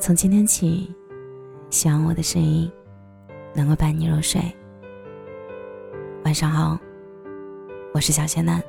[0.00, 0.90] 从今天起，
[1.68, 2.72] 希望我的声音
[3.54, 4.40] 能够伴你入睡。
[6.24, 6.78] 晚上好，
[7.92, 8.62] 我是小仙男。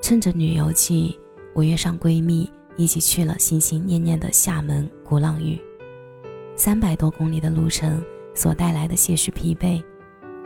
[0.00, 1.16] 趁着旅游季，
[1.54, 5.56] 我约上闺蜜一起去了心心念念的厦门鼓浪屿。
[6.56, 8.04] 三百多公里的路程
[8.34, 9.80] 所带来的些许疲惫，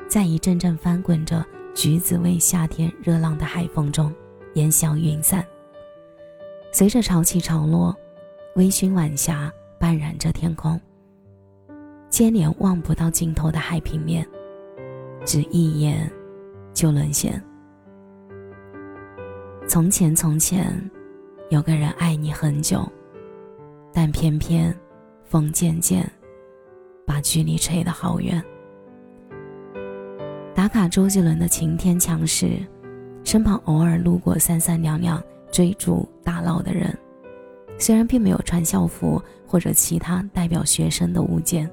[0.07, 1.43] 在一阵阵翻滚着
[1.75, 4.12] 橘子味夏天热浪的海风中
[4.57, 5.43] 烟消云散。
[6.71, 7.96] 随着潮起潮落。
[8.56, 10.80] 微醺晚霞斑染着天空，
[12.08, 14.26] 接连望不到尽头的海平面，
[15.26, 16.10] 只一眼
[16.72, 17.38] 就沦陷。
[19.68, 20.72] 从前从前，
[21.50, 22.90] 有个人爱你很久，
[23.92, 24.74] 但偏偏
[25.26, 26.10] 风渐渐
[27.07, 28.43] 把距离吹得好远。
[30.54, 32.56] 打卡周杰伦的晴天强时，
[33.22, 36.98] 身旁偶尔路过三三两两追逐打闹的人。
[37.78, 41.70] 虽然并没有穿校服或者其他代表学生的物件，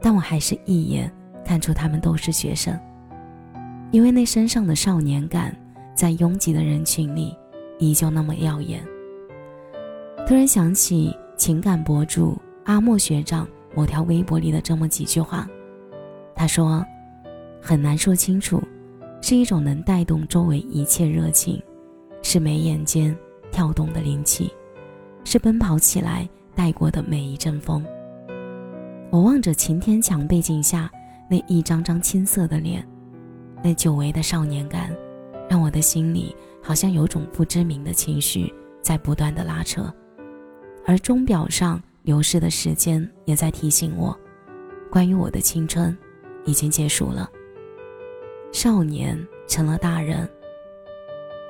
[0.00, 1.10] 但我还是一眼
[1.44, 2.78] 看出他们都是学生，
[3.90, 5.56] 因为那身上的少年感，
[5.94, 7.34] 在拥挤的人群里
[7.78, 8.84] 依旧那么耀眼。
[10.26, 15.48] 突然想起情感博主阿莫学长某条微博里的这么几句话，
[16.34, 16.84] 他说
[17.60, 18.62] ：“很难说清楚，
[19.20, 21.62] 是一种能带动周围一切热情，
[22.22, 23.16] 是眉眼间
[23.50, 24.50] 跳动的灵气。”
[25.24, 27.84] 是奔跑起来带过的每一阵风。
[29.10, 30.90] 我望着晴天墙背景下
[31.28, 32.86] 那一张张青涩的脸，
[33.62, 34.94] 那久违的少年感，
[35.48, 38.52] 让我的心里好像有种不知名的情绪
[38.82, 39.92] 在不断的拉扯。
[40.86, 44.14] 而钟表上流逝的时间也在提醒我，
[44.90, 45.96] 关于我的青春
[46.44, 47.30] 已经结束了。
[48.52, 50.28] 少年成了大人，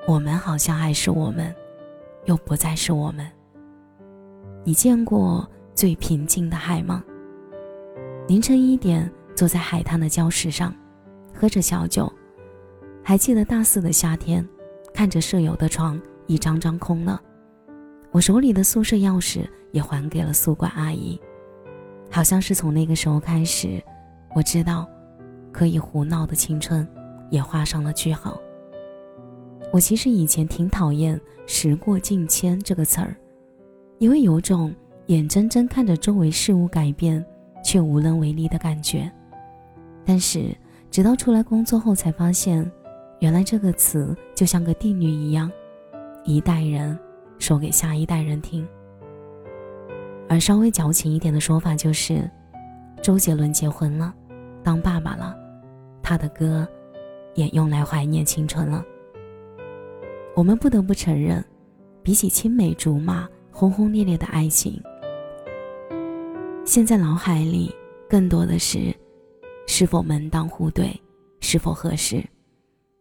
[0.06, 1.54] 我们好像还是我们，
[2.26, 3.26] 又不再是我们。
[4.66, 7.04] 你见过最平静的海吗？
[8.26, 10.74] 凌晨一点，坐在海滩的礁石上，
[11.34, 12.10] 喝着小酒。
[13.02, 14.46] 还记得大四的夏天，
[14.94, 17.20] 看着舍友的床一张张空了，
[18.10, 21.20] 我手里的宿舍钥匙也还给了宿管阿姨。
[22.10, 23.82] 好像是从那个时候开始，
[24.34, 24.88] 我知道，
[25.52, 26.88] 可以胡闹的青春
[27.28, 28.40] 也画上了句号。
[29.74, 33.14] 我其实以前挺讨厌“时过境迁”这个词儿。
[33.98, 34.74] 因为有种
[35.06, 37.24] 眼睁睁看着周围事物改变，
[37.64, 39.10] 却无能为力的感觉。
[40.04, 40.54] 但是，
[40.90, 42.70] 直到出来工作后，才发现，
[43.20, 45.50] 原来这个词就像个定律一样，
[46.24, 46.98] 一代人
[47.38, 48.66] 说给下一代人听。
[50.28, 52.28] 而稍微矫情一点的说法就是，
[53.00, 54.14] 周杰伦结婚了，
[54.62, 55.36] 当爸爸了，
[56.02, 56.66] 他的歌
[57.34, 58.84] 也用来怀念青春了。
[60.34, 61.44] 我们不得不承认，
[62.02, 63.28] 比起青梅竹马。
[63.56, 64.82] 轰轰烈烈的爱情，
[66.64, 67.72] 现在脑海里
[68.10, 68.92] 更多的是
[69.68, 71.00] 是否门当户对，
[71.38, 72.20] 是否合适。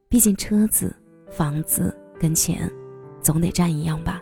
[0.08, 0.96] 毕竟车子、
[1.32, 2.72] 房子跟钱，
[3.20, 4.22] 总得占一样吧。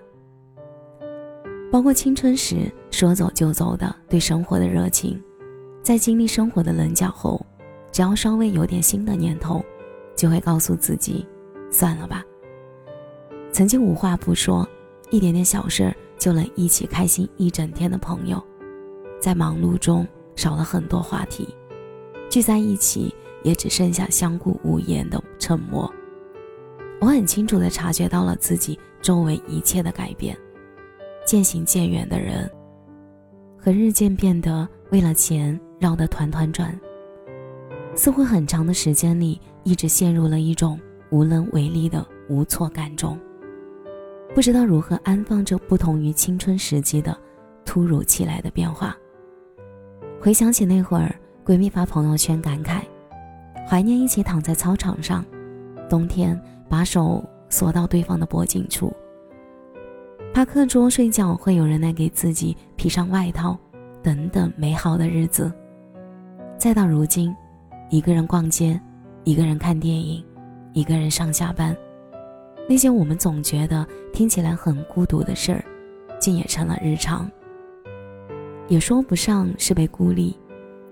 [1.70, 5.22] 包括青春时说走就走的对生活的热情，
[5.84, 7.46] 在经历生活的棱角后，
[7.92, 9.62] 只要稍微有点新的念头，
[10.16, 11.28] 就会告诉自己，
[11.70, 12.24] 算了吧。
[13.52, 14.66] 曾经无话不说，
[15.10, 15.94] 一点点小事儿。
[16.22, 18.40] 就能一起开心一整天的朋友，
[19.20, 21.48] 在忙碌中少了很多话题，
[22.30, 23.12] 聚在一起
[23.42, 25.92] 也只剩下相顾无言的沉默。
[27.00, 30.38] 我很清楚地察觉到了自己周围一切的改变，
[31.26, 32.48] 渐行渐远的人，
[33.58, 36.80] 和日渐变得为了钱绕得团团转，
[37.96, 43.20] 似乎很长的时间里一直陷入了一种无能为力的无措感中。
[44.34, 47.16] 不知道如何安放这不同于青春时期的
[47.66, 48.96] 突如其来的变化。
[50.22, 51.14] 回想起那会儿，
[51.46, 52.82] 闺蜜发朋友圈感慨，
[53.68, 55.26] 怀念一起躺在操场上，
[55.90, 58.94] 冬天把手缩到对方的脖颈处，
[60.34, 63.58] 怕课桌睡觉会有人来给自己披上外套，
[64.02, 65.52] 等等美好的日子。
[66.58, 67.36] 再到如今，
[67.90, 68.80] 一个人逛街，
[69.26, 70.24] 一个人看电影，
[70.72, 71.76] 一个人上下班。
[72.72, 75.62] 那些我们总觉得听起来很孤独的事儿，
[76.22, 77.30] 竟也成了日常。
[78.70, 80.40] 也说不上是被孤立，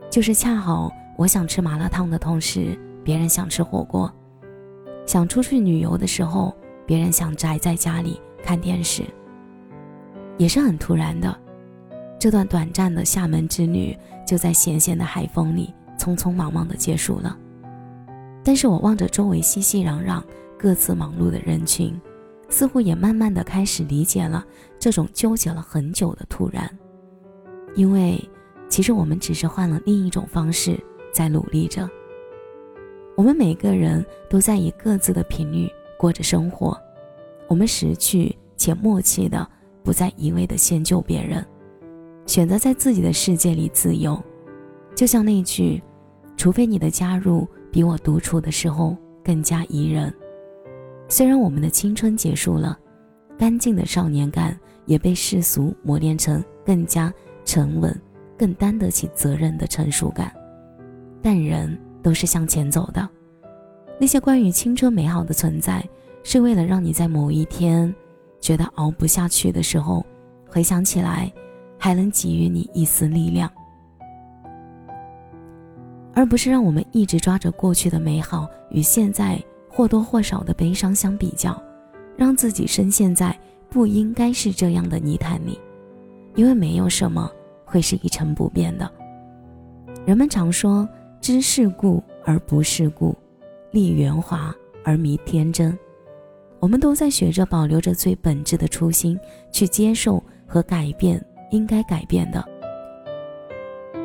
[0.09, 4.11] 就是恰好我想吃麻辣烫的同时，别人想吃火锅；
[5.05, 6.53] 想出去旅游的时候，
[6.85, 9.01] 别人想宅在家里看电视。
[10.37, 11.33] 也是很突然的，
[12.19, 13.97] 这段短暂的厦门之旅
[14.27, 17.37] 就在咸咸的海风里匆匆忙忙的结束了。
[18.43, 20.21] 但是我望着周围熙熙攘攘。
[20.59, 21.97] 各自忙碌的人群，
[22.49, 24.45] 似乎也慢慢的开始理解了
[24.77, 26.69] 这种纠结了很久的突然，
[27.75, 28.21] 因为
[28.67, 30.77] 其实我们只是换了另一种方式
[31.13, 31.89] 在努力着。
[33.15, 36.77] 我们每个人都在以各自的频率过着生活，
[37.47, 39.49] 我们识趣且默契的
[39.81, 41.45] 不再一味的迁就别人，
[42.25, 44.21] 选择在自己的世界里自由。
[44.93, 45.81] 就像那句
[46.35, 50.13] ：“除非你的加入比我独处的时候更加宜人。”
[51.11, 52.77] 虽然我们的青春结束了，
[53.35, 57.11] 干净的少年感也被世俗磨练成更加
[57.43, 57.99] 沉稳、
[58.37, 60.31] 更担得起责任的成熟感，
[61.19, 63.09] 但人都是向前走的。
[63.99, 65.83] 那些关于青春美好的存在，
[66.23, 67.93] 是为了让你在某一天
[68.39, 70.05] 觉得熬不下去的时候，
[70.47, 71.31] 回想起来，
[71.77, 73.51] 还能给予你一丝力量。
[76.13, 79.41] 而不是让我们一直抓着过去的美好与现在
[79.79, 81.57] 或多或少的悲伤相比较，
[82.17, 83.33] 让自己深陷在
[83.69, 85.57] 不应该是这样的泥潭里，
[86.35, 87.31] 因为没有什么
[87.63, 88.91] 会是一成不变的。
[90.05, 90.85] 人们常说
[91.21, 93.15] 知世故而不世故，
[93.71, 94.53] 立圆滑
[94.83, 95.79] 而迷天真，
[96.59, 99.17] 我们都在学着保留着最本质的初心，
[99.49, 102.45] 去接受和改变应该改变的，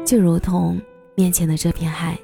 [0.06, 0.80] 就如同。
[1.16, 2.16] 面前的这片海，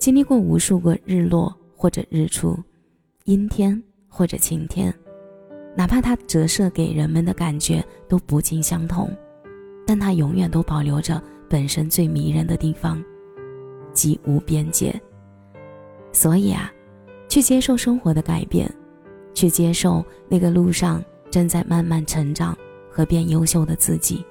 [0.00, 2.54] 经历过无数个日落或者日出，
[3.24, 4.94] 阴天或者晴天，
[5.74, 9.10] 哪怕它折射给人们的感觉都不尽相同，
[9.86, 13.02] 但它永远都保留着本身最迷人的地方，
[13.94, 14.94] 即无边界。
[16.12, 16.70] 所以啊，
[17.30, 18.70] 去接受生活的改变，
[19.32, 22.54] 去接受那个路上正在慢慢成长
[22.90, 24.22] 和变优秀的自己，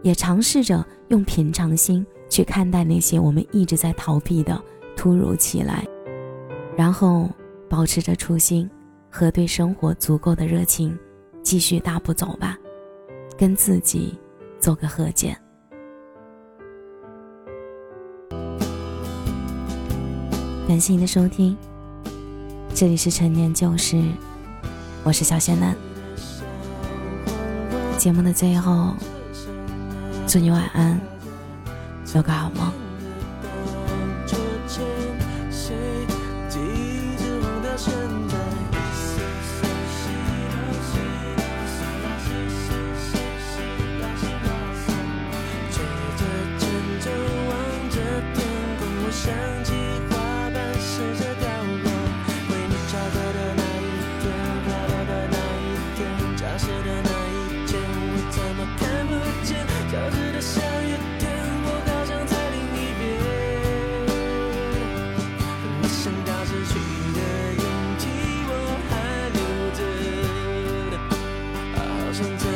[0.00, 2.06] 也尝试着用平常心。
[2.30, 4.58] 去看待那些我们一直在逃避的
[4.96, 5.86] 突如其来，
[6.78, 7.28] 然后
[7.68, 8.70] 保持着初心
[9.10, 10.96] 和对生活足够的热情，
[11.42, 12.56] 继续大步走吧，
[13.36, 14.16] 跟自己
[14.60, 15.36] 做个和解。
[20.68, 21.56] 感谢您的收听，
[22.72, 24.00] 这里是陈年旧事，
[25.02, 25.74] 我是小仙男。
[27.98, 28.94] 节目的最后，
[30.28, 30.96] 祝你晚安。
[32.14, 32.87] 有个好梦。
[37.78, 38.07] passion.
[72.18, 72.47] 是说。